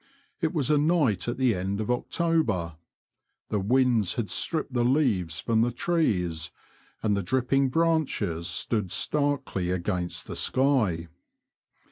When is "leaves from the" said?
4.83-5.69